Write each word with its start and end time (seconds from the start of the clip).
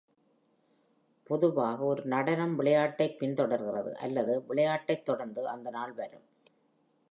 பொதுவாக 1.23 1.83
ஒரு 1.83 2.05
நடனம் 2.05 2.55
விளையாட்டைப் 2.55 3.17
பின்தொடர்கிறது 3.19 3.91
அல்லது 3.91 4.43
விளையாட்டைத் 4.47 5.05
தொடர்ந்து 5.05 5.47
அந்த 5.47 5.69
நாள் 5.69 5.91
வரும். 5.91 6.27